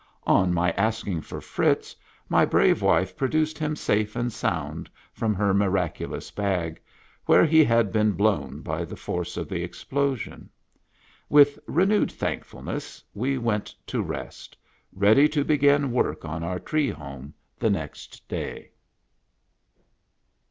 On 0.25 0.51
my 0.51 0.71
asking 0.71 1.21
for 1.21 1.39
Fritz, 1.41 1.95
my 2.27 2.43
brave 2.43 2.81
wife 2.81 3.15
produced 3.15 3.59
him 3.59 3.75
safe 3.75 4.15
and 4.15 4.33
sound 4.33 4.89
from 5.13 5.35
her 5.35 5.53
miraculous 5.53 6.31
bag, 6.31 6.81
where 7.27 7.45
he 7.45 7.63
had 7.63 7.91
been 7.91 8.13
blown 8.13 8.61
by 8.63 8.83
the 8.83 8.95
force 8.95 9.37
of 9.37 9.47
the 9.47 9.61
explosion. 9.63 10.49
With 11.29 11.59
renewed 11.67 12.11
thank 12.11 12.43
fulness 12.43 13.03
we 13.13 13.37
went 13.37 13.75
to 13.85 14.01
rest, 14.01 14.57
ready 14.91 15.29
to 15.29 15.43
begin 15.43 15.91
work 15.91 16.25
on 16.25 16.41
our 16.43 16.57
tree 16.57 16.89
home 16.89 17.35
the 17.59 17.69
next 17.69 18.27
day. 18.27 18.71